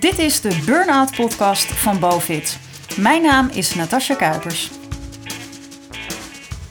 [0.00, 2.58] Dit is de Burnout Podcast van Bovit.
[2.96, 4.70] Mijn naam is Natasja Kuipers.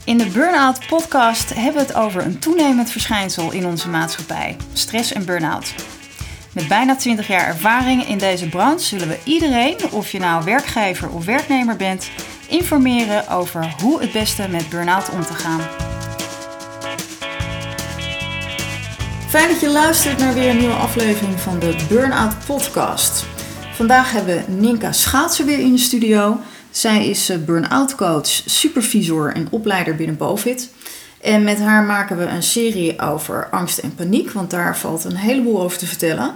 [0.03, 5.13] In de Burnout Podcast hebben we het over een toenemend verschijnsel in onze maatschappij: stress
[5.13, 5.73] en burn-out.
[6.53, 11.09] Met bijna 20 jaar ervaring in deze branche zullen we iedereen, of je nou werkgever
[11.09, 12.09] of werknemer bent,
[12.47, 15.88] informeren over hoe het beste met burn-out om te gaan.
[19.29, 23.25] Fijn dat je luistert naar weer een nieuwe aflevering van de Burnout Podcast.
[23.73, 26.39] Vandaag hebben we Ninka Schaatser weer in de studio.
[26.69, 30.69] Zij is eh, burn-out coach, supervisor en opleider binnen Bovit.
[31.21, 35.15] En met haar maken we een serie over angst en paniek, want daar valt een
[35.15, 36.33] heleboel over te vertellen.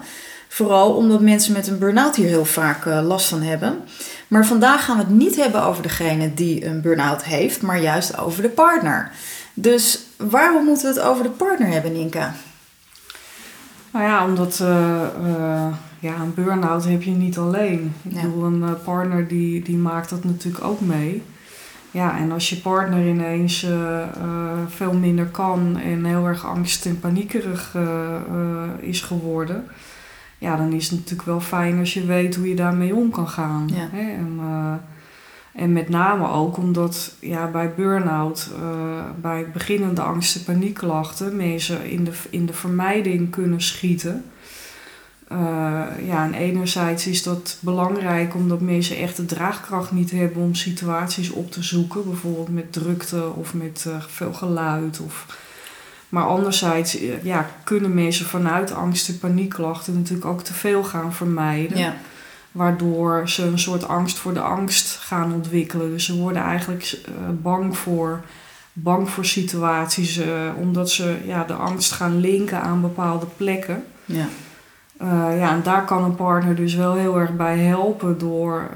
[0.48, 3.80] Vooral omdat mensen met een burn-out hier heel vaak eh, last van hebben.
[4.28, 8.18] Maar vandaag gaan we het niet hebben over degene die een burn-out heeft, maar juist
[8.18, 9.12] over de partner.
[9.54, 12.36] Dus waarom moeten we het over de partner hebben, Ninka?
[13.94, 15.68] Nou ja, omdat uh, uh,
[16.00, 17.94] ja, een burn-out heb je niet alleen.
[18.02, 21.23] Ik bedoel, een uh, partner die, die maakt dat natuurlijk ook mee.
[21.92, 23.67] Ja, en als je partner ineens
[24.67, 27.78] veel minder kan en heel erg angst en paniekerig
[28.80, 29.66] is geworden,
[30.38, 33.28] ja, dan is het natuurlijk wel fijn als je weet hoe je daarmee om kan
[33.28, 33.70] gaan.
[33.73, 33.88] Ja.
[33.92, 34.12] Hè?
[34.12, 34.39] En,
[35.54, 41.90] en met name ook omdat ja, bij burn-out, uh, bij beginnende angst- en paniekklachten, mensen
[41.90, 44.26] in de, in de vermijding kunnen schieten.
[45.32, 45.38] Uh,
[46.06, 51.30] ja, en enerzijds is dat belangrijk omdat mensen echt de draagkracht niet hebben om situaties
[51.30, 55.00] op te zoeken, bijvoorbeeld met drukte of met uh, veel geluid.
[55.00, 55.26] Of...
[56.10, 61.78] Maar anderzijds ja, kunnen mensen vanuit angst- en paniekklachten natuurlijk ook te veel gaan vermijden.
[61.78, 61.95] Ja.
[62.54, 65.90] Waardoor ze een soort angst voor de angst gaan ontwikkelen.
[65.90, 68.22] Dus ze worden eigenlijk uh, bang, voor,
[68.73, 70.26] bang voor situaties, uh,
[70.60, 73.84] omdat ze ja, de angst gaan linken aan bepaalde plekken.
[74.06, 74.26] Ja.
[75.02, 78.70] Uh, ja, en daar kan een partner dus wel heel erg bij helpen door,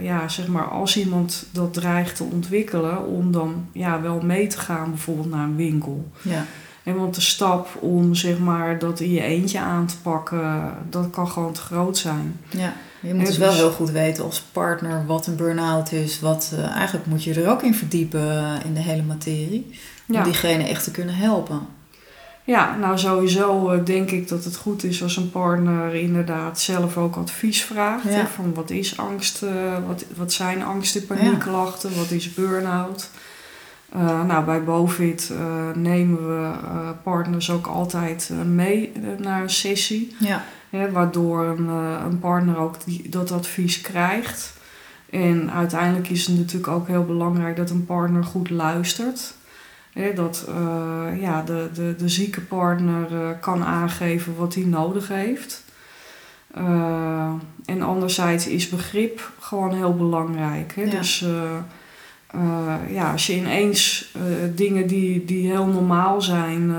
[0.00, 4.58] ja, zeg maar, als iemand dat dreigt te ontwikkelen, om dan ja, wel mee te
[4.58, 6.10] gaan bijvoorbeeld naar een winkel.
[6.22, 6.44] Ja.
[6.82, 11.10] En want de stap om zeg maar, dat in je eentje aan te pakken, dat
[11.10, 12.40] kan gewoon te groot zijn.
[12.50, 12.72] Ja.
[13.02, 16.20] Je moet dus wel heel goed weten als partner wat een burn-out is.
[16.20, 19.70] Wat, uh, eigenlijk moet je er ook in verdiepen uh, in de hele materie.
[20.08, 20.22] Om Ja.
[20.24, 21.60] diegene echt te kunnen helpen.
[22.44, 26.96] Ja, nou sowieso uh, denk ik dat het goed is als een partner inderdaad zelf
[26.96, 28.04] ook advies vraagt.
[28.04, 28.10] Ja.
[28.10, 29.44] Hè, van wat is angst,
[29.86, 31.96] wat, wat zijn angst- en paniekklachten, ja.
[31.96, 33.10] wat is burn-out.
[34.26, 35.32] nou, bij Bovit
[35.74, 36.52] nemen we
[37.02, 40.16] partners ook altijd mee naar een sessie.
[40.18, 40.44] Ja.
[40.72, 44.52] Hè, waardoor een, uh, een partner ook die, dat advies krijgt.
[45.10, 49.34] En uiteindelijk is het natuurlijk ook heel belangrijk dat een partner goed luistert.
[49.92, 55.08] Hè, dat uh, ja, de, de, de zieke partner uh, kan aangeven wat hij nodig
[55.08, 55.64] heeft.
[57.64, 60.74] en anderzijds is begrip gewoon heel belangrijk.
[60.74, 60.82] Hè?
[60.82, 60.90] Ja.
[60.90, 61.24] Dus
[62.88, 64.14] ja, als je ineens
[64.54, 66.74] dingen die, die heel normaal zijn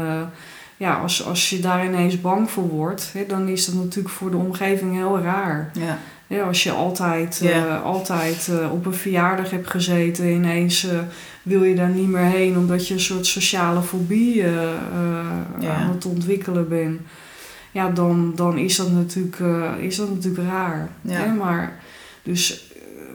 [0.83, 4.31] ja, als, als je daar ineens bang voor wordt, hè, dan is dat natuurlijk voor
[4.31, 5.71] de omgeving heel raar.
[5.73, 5.97] Ja.
[6.27, 10.91] Ja, als je altijd, uh, altijd uh, op een verjaardag hebt gezeten, ineens uh,
[11.43, 15.75] wil je daar niet meer heen omdat je een soort sociale fobie Ja.
[15.75, 17.01] aan het ontwikkelen bent.
[17.71, 19.39] Ja, dan, dan is, dat natuurlijk,
[19.79, 20.89] is dat natuurlijk raar.
[21.07, 21.33] Hè?
[21.33, 21.79] Maar
[22.23, 22.72] dus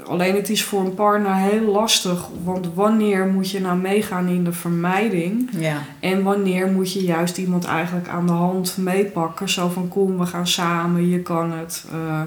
[0.09, 4.45] alleen het is voor een partner heel lastig, want wanneer moet je nou meegaan in
[4.45, 5.83] de vermijding Ja.
[6.01, 10.27] en wanneer moet je juist iemand eigenlijk aan de hand meepakken, zo van kom we
[10.27, 11.85] gaan samen, je kan het.
[11.95, 12.21] Uh,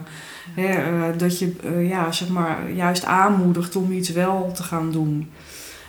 [0.53, 4.91] hè, uh, dat je uh, ja, zeg maar, juist aanmoedigt om iets wel te gaan
[4.91, 5.29] doen.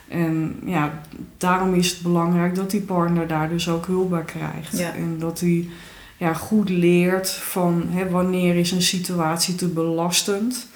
[0.09, 0.93] En ja,
[1.37, 4.79] daarom is het belangrijk dat die partner daar dus ook hulp bij krijgt.
[4.79, 4.95] Ja.
[4.95, 5.69] En dat hij
[6.17, 10.67] ja, goed leert van hè, wanneer is een situatie te belastend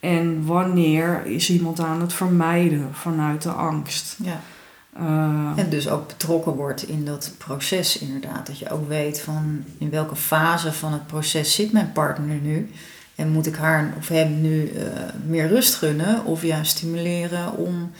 [0.00, 4.16] en wanneer is iemand aan het vermijden vanuit de angst.
[4.22, 4.40] ja.
[5.00, 8.46] Uh, En dus ook betrokken wordt in dat proces inderdaad.
[8.46, 12.70] Dat je ook weet van in welke fase van het proces zit mijn partner nu.
[13.14, 14.82] En moet ik haar of hem nu uh,
[15.26, 17.90] meer rust gunnen of juist stimuleren om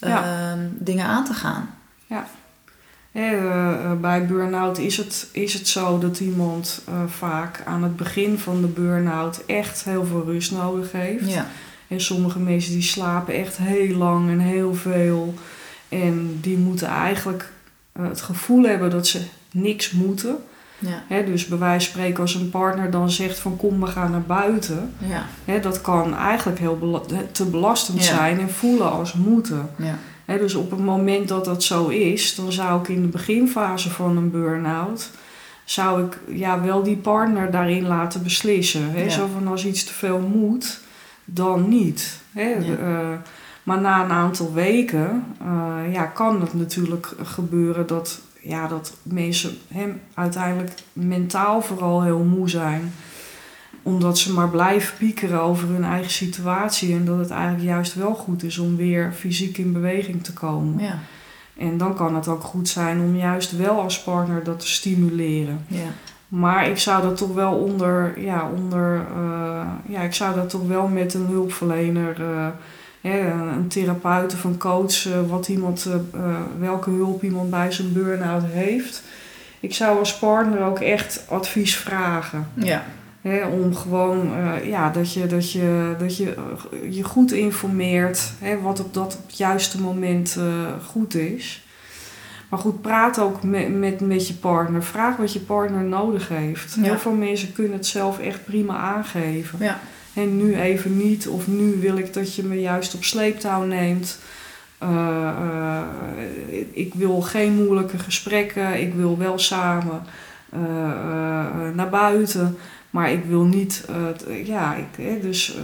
[0.00, 0.56] uh, Ja.
[0.78, 1.70] dingen aan te gaan.
[2.06, 2.26] Ja.
[3.14, 8.38] Eh, bij burn-out is het, is het zo dat iemand eh, vaak aan het begin
[8.38, 11.32] van de burn-out echt heel veel rust nodig heeft.
[11.32, 11.46] Ja.
[11.88, 15.34] En sommige mensen die slapen echt heel lang en heel veel.
[15.88, 17.52] En die moeten eigenlijk
[17.92, 19.20] eh, het gevoel hebben dat ze
[19.50, 20.36] niks moeten.
[20.78, 21.02] Ja.
[21.08, 24.10] Hè, dus bij wijze van spreken als een partner dan zegt van kom we gaan
[24.10, 24.94] naar buiten.
[24.98, 25.26] Ja.
[25.44, 27.00] Hè, dat kan eigenlijk heel bela
[27.32, 29.70] te belastend zijn en voelen als moeten.
[29.76, 29.98] Ja.
[30.26, 34.16] Dus op het moment dat dat zo is, dan zou ik in de beginfase van
[34.16, 35.10] een burn-out
[35.64, 38.90] zou ik ja, wel die partner daarin laten beslissen.
[38.90, 39.02] Hè?
[39.02, 39.10] Ja.
[39.10, 40.80] Zo van als iets te veel moet,
[41.24, 42.20] dan niet.
[42.32, 42.48] Hè?
[42.48, 42.76] Ja.
[42.76, 43.18] Eh,
[43.62, 49.56] maar na een aantal weken eh, ja, kan het natuurlijk gebeuren dat, ja, dat mensen
[49.68, 52.92] hè, uiteindelijk mentaal vooral heel moe zijn.
[53.84, 56.94] Omdat ze maar blijven piekeren over hun eigen situatie.
[56.94, 60.84] En dat het eigenlijk juist wel goed is om weer fysiek in beweging te komen.
[60.84, 60.98] Ja.
[61.56, 65.64] En dan kan het ook goed zijn om juist wel als partner dat te stimuleren.
[65.66, 65.88] Ja.
[66.28, 70.66] Maar ik zou dat toch wel onder, ja, onder, eh, ja, ik zou dat toch
[70.66, 72.46] wel met een hulpverlener, eh,
[73.00, 75.88] hè, een therapeut of een coach, eh, wat iemand,
[76.58, 79.02] welke hulp iemand bij zijn burn-out heeft.
[79.60, 82.46] Ik zou als partner ook echt advies vragen.
[82.54, 82.84] Ja.
[83.24, 88.32] Hè, om gewoon eh, ja, dat je, dat je, dat je eh, je goed informeert
[88.38, 90.44] hè, wat op dat op het juiste moment eh,
[90.86, 91.66] goed is.
[92.48, 94.82] Maar goed, praat ook met, met, met je partner.
[94.82, 96.74] Vraag wat je partner nodig heeft.
[96.74, 96.82] Ja.
[96.82, 99.58] Heel veel mensen kunnen het zelf echt prima aangeven.
[99.60, 99.80] Ja.
[100.14, 104.18] En nu even niet, of nu wil ik dat je me juist op sleeptouw neemt.
[106.72, 108.80] Ik wil geen moeilijke gesprekken.
[108.80, 110.02] Ik wil wel samen
[111.74, 112.56] naar buiten.
[112.94, 115.62] Maar ik wil niet, eh, t- ja, ik, dus eh,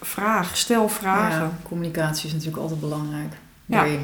[0.00, 1.40] vraag, stel vragen.
[1.40, 3.32] Ja, communicatie is natuurlijk altijd belangrijk.
[3.66, 3.76] Ja.
[3.76, 4.00] Daarin.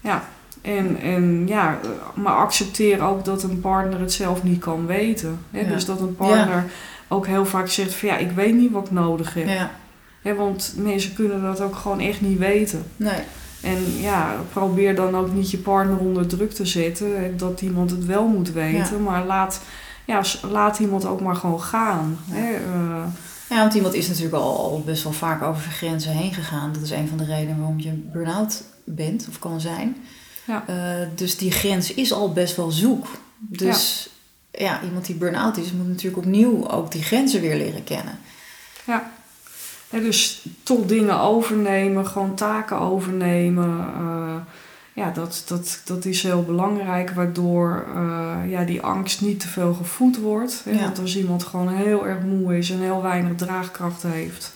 [0.00, 0.22] Ja.
[0.62, 1.88] En, en ja, eh,
[2.22, 5.38] maar accepteer ook dat een partner het zelf niet kan weten.
[5.50, 5.60] Hè?
[5.60, 5.68] Ja.
[5.68, 6.64] Dus dat een partner
[7.08, 9.48] ook heel vaak zegt van ja, ik weet niet wat ik nodig heb.
[9.48, 9.70] Ja.
[10.22, 12.82] Hè, want mensen kunnen dat ook gewoon echt niet weten.
[12.96, 13.20] Nee.
[13.62, 17.20] En ja, probeer dan ook niet je partner onder druk te zetten.
[17.22, 19.02] hè, Dat iemand het wel moet weten.
[19.02, 19.60] Maar laat,
[20.08, 22.18] ja, laat iemand ook maar gewoon gaan.
[22.24, 22.34] Ja.
[22.34, 22.54] Hè?
[22.54, 23.04] eh,
[23.48, 26.72] Ja, want iemand is natuurlijk al, best wel vaak over zijn grenzen heen gegaan.
[26.72, 29.96] Dat is een van de redenen waarom je burn-out bent of kan zijn.
[30.46, 30.64] Ja.
[30.66, 33.06] Eh, dus die grens is al best wel zoek.
[33.38, 34.08] Dus
[34.50, 34.82] ja.
[34.82, 38.18] iemand die burn-out is, moet natuurlijk opnieuw ook die grenzen weer leren kennen.
[39.90, 43.78] Hè, dus toch dingen overnemen, gewoon taken overnemen.
[43.78, 44.34] eh,
[44.98, 49.74] ja, dat, dat, dat is heel belangrijk, waardoor eh, ja, die angst niet te veel
[49.74, 50.60] gevoed wordt.
[50.64, 50.70] Hè?
[50.70, 50.80] Ja.
[50.80, 54.52] Want als iemand gewoon heel erg moe is en heel weinig draagkracht heeft,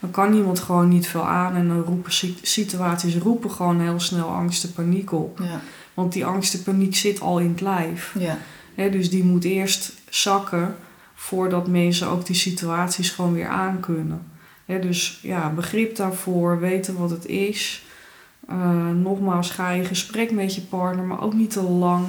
[0.00, 1.54] dan kan iemand gewoon niet veel aan.
[1.56, 5.38] En dan roepen si- situaties roepen gewoon heel snel angst en paniek op.
[5.42, 5.60] Ja,
[5.94, 8.14] Want die angst en paniek zit al in het lijf.
[8.18, 8.38] ja,
[8.74, 10.74] Hè, dus die moet eerst zakken
[11.14, 14.22] voordat mensen ook die situaties gewoon weer aankunnen.
[14.66, 17.86] Hè, dus ja, begrip daarvoor, weten wat het is.
[18.48, 18.56] Eh,
[19.02, 22.06] nogmaals, ga in gesprek met je partner, maar ook niet te lang.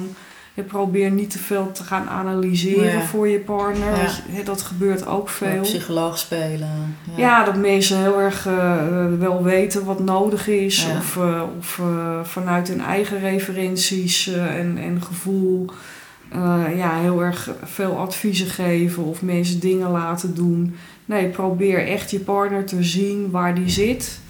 [0.54, 3.00] Hè, probeer niet te veel te gaan analyseren Ja.
[3.00, 3.96] voor je partner.
[3.96, 4.10] Ja.
[4.36, 5.60] je- dat gebeurt ook veel.
[5.60, 6.96] psycholoog spelen.
[7.16, 8.76] Ja, dat mensen heel erg eh,
[9.18, 10.86] wel weten wat nodig is.
[10.98, 11.80] Of, eh, of
[12.22, 15.70] vanuit hun eigen referenties en, en gevoel
[16.76, 20.74] ja, heel erg veel adviezen geven of mensen dingen laten doen.
[21.04, 24.20] Nee, probeer echt je partner te zien waar die zit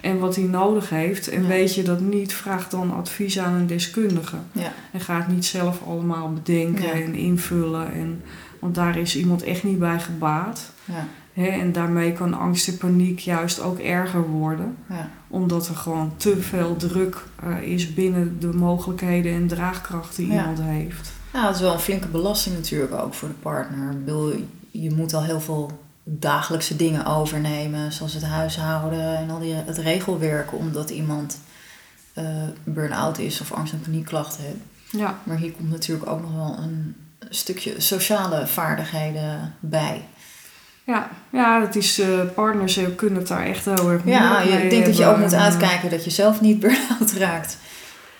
[0.00, 1.28] en wat hij nodig heeft.
[1.28, 1.48] En Ja.
[1.48, 4.36] weet je dat niet, vraag dan advies aan een deskundige.
[4.52, 4.72] Ja.
[4.92, 6.92] En ga het niet zelf allemaal bedenken Ja.
[6.92, 7.92] en invullen.
[7.92, 8.22] En,
[8.58, 10.70] want daar is iemand echt niet bij gebaat.
[11.34, 14.76] En daarmee kan angst en paniek juist ook erger worden.
[14.88, 20.26] ja, Omdat er gewoon te veel druk eh, is binnen de mogelijkheden en draagkracht die
[20.30, 21.12] iemand heeft.
[21.32, 23.90] Ja, dat is wel een flinke belasting natuurlijk ook voor de partner.
[23.90, 24.32] Ik bedoel,
[24.70, 25.70] je moet al heel veel
[26.04, 31.40] dagelijkse dingen overnemen, zoals het huishouden en al die, het regelwerk, omdat iemand
[32.12, 32.24] eh
[32.64, 34.56] burn-out is of angst- en paniekklachten heeft.
[34.90, 36.96] Ja, Maar hier komt natuurlijk ook nog wel een
[37.28, 40.04] stukje sociale vaardigheden bij.
[40.84, 44.86] ja, ja het is, eh, partners kunnen het daar echt heel erg Ja, mee denkt
[44.86, 47.56] dat je ook moet eh, uitkijken dat je zelf niet burn-out raakt.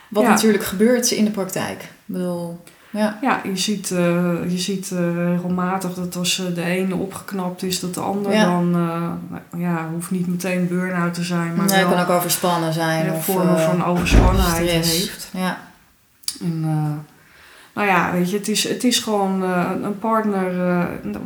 [0.08, 0.28] Wat Ja.
[0.28, 1.82] natuurlijk gebeurt in de praktijk.
[1.82, 6.62] Ik bedoel, ja, Ja, je ziet, eh, je ziet eh, regelmatig dat als eh, de
[6.62, 8.44] ene opgeknapt is, dat de ander Ja.
[8.44, 12.72] dan, nou ja, hoeft niet meteen burn-out te zijn, maar nee, wel kan ook overspannen
[12.72, 13.06] zijn.
[13.06, 14.98] eh, of, vormen eh, van overspannenheid stress.
[14.98, 15.28] heeft.
[15.34, 15.58] Ja,
[16.40, 16.60] En,
[17.74, 19.42] nou ja, weet je, het is, het is gewoon
[19.82, 20.52] een partner,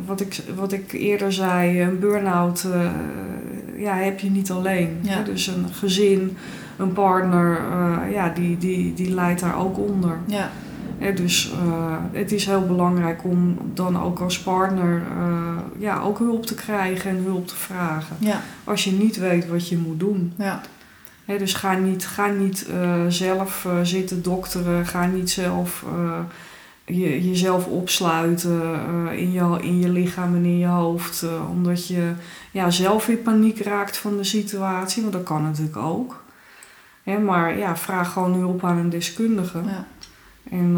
[0.05, 2.65] wat, ik, wat ik eerder zei, een burn-out
[3.77, 4.99] ja, heb je niet alleen.
[5.01, 5.21] Ja.
[5.21, 6.37] Dus een gezin,
[6.77, 7.59] een partner,
[8.11, 10.17] ja, die, die, die leidt daar ook onder.
[10.25, 10.49] ja,
[10.99, 16.45] dus eh, het is heel belangrijk om dan ook als partner eh, ja, ook hulp
[16.45, 18.15] te krijgen en hulp te vragen.
[18.19, 20.33] ja, Als je niet weet wat je moet doen.
[21.25, 24.85] ja, dus ga niet, ga niet eh, zelf zitten dokteren.
[24.85, 25.85] Ga niet zelf
[26.85, 28.61] je, jezelf opsluiten
[29.11, 31.25] in, je, in je lichaam en in je hoofd.
[31.49, 32.11] omdat je
[32.51, 35.01] ja, zelf in paniek raakt van de situatie.
[35.01, 36.23] Want dat kan natuurlijk ook.
[37.25, 39.61] Maar ja, vraag gewoon hulp aan een deskundige.
[39.65, 39.85] ja.
[40.51, 40.71] En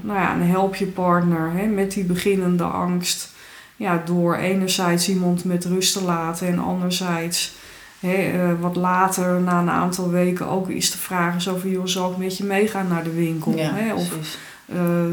[0.00, 3.32] nou ja, en help je partner hè, met die beginnende angst.
[3.76, 7.54] Ja, door enerzijds iemand met rust te laten en anderzijds
[8.00, 12.10] hè, wat later, na een aantal weken, ook eens te vragen: zo van, joh, zal
[12.10, 13.56] ik met je meegaan naar de winkel?
[13.56, 13.94] Ja, hè?
[13.94, 14.38] Of precies.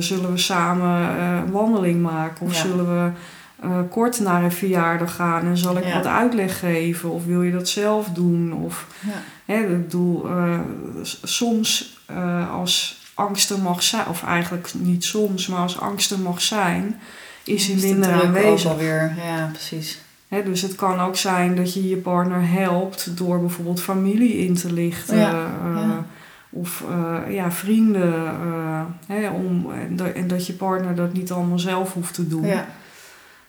[0.07, 2.45] zullen we samen een wandeling maken?
[2.45, 2.61] Of Ja.
[2.61, 3.09] zullen we
[3.61, 5.93] eh, kort naar een verjaardag gaan en zal ik Ja.
[5.93, 7.09] wat uitleg geven?
[7.11, 8.53] Of wil je dat zelf doen?
[8.53, 8.87] Of,
[9.45, 10.59] hè, ik bedoel, eh,
[11.23, 16.19] soms eh, als angst er mag zijn, of eigenlijk niet soms, maar als angst er
[16.19, 16.99] mag zijn,
[17.43, 18.71] is hij de minder aanwezig.
[18.71, 19.13] Alweer.
[19.25, 19.99] Ja, precies.
[20.39, 24.73] Dus het kan ook zijn dat je je partner helpt door bijvoorbeeld familie in te
[24.73, 25.17] lichten.
[25.17, 26.05] Ja, eh, ja.
[26.49, 28.13] Of eh, ja, vrienden.
[29.07, 29.71] eh, om,
[30.15, 32.45] en, dat, je partner dat niet allemaal zelf hoeft te doen.
[32.45, 32.65] Ja.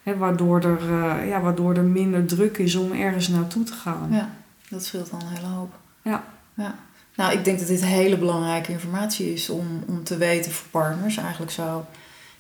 [0.03, 4.09] Waardoor, er, ja, waardoor er minder druk is om ergens naartoe te gaan.
[4.11, 4.31] ja,
[4.69, 5.75] dat scheelt dan een hele hoop.
[6.03, 6.25] Ja.
[6.55, 6.75] ja.
[7.17, 11.17] Nou, ik denk dat dit hele belangrijke informatie is om, om te weten voor partners.
[11.17, 11.83] Eigenlijk zou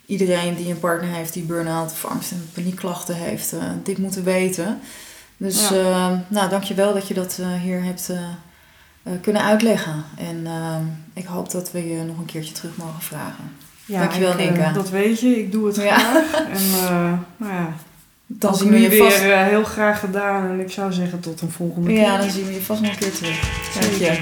[0.06, 4.24] iedereen die een partner heeft die burn-out of angst- en paniekklachten heeft, eh, dit moeten
[4.24, 4.80] weten.
[5.36, 5.74] Dus Ja.
[5.76, 8.10] eh, nou, dankjewel dat je dat eh, hier hebt
[9.20, 10.04] kunnen uitleggen.
[10.18, 10.46] En
[11.14, 13.44] ik hoop dat we je nog een keertje terug mogen vragen.
[13.84, 14.72] Ja, Dankjewel, Ninka.
[14.72, 15.98] dat weet je, ik doe het Ja.
[15.98, 16.32] graag.
[16.56, 17.72] En uh, nou ja,
[18.26, 19.22] Dan zien we je weer vast.
[19.22, 20.50] uh, heel graag gedaan.
[20.50, 22.00] En ik zou zeggen tot een volgende keer.
[22.00, 23.40] Ja, dan zien we je vast nog een keer terug.
[23.80, 24.18] Dank je.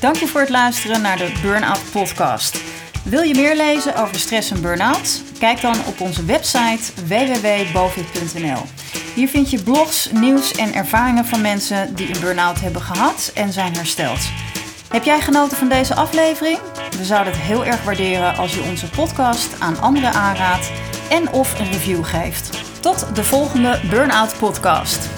[0.00, 2.60] Dank je voor het luisteren naar de Burnout Podcast.
[3.04, 5.22] Wil je meer lezen over stress en burn-out?
[5.38, 8.62] Kijk dan op onze website www.bovit.nl.
[9.14, 13.52] Hier vind je blogs, nieuws en ervaringen van mensen die een burn-out hebben gehad en
[13.52, 14.20] zijn hersteld.
[14.88, 16.58] Heb jij genoten van deze aflevering?
[16.96, 20.70] We zouden het heel erg waarderen als je onze podcast aan anderen aanraadt
[21.10, 22.50] en of een review geeft.
[22.80, 25.15] Tot de volgende Burnout Podcast.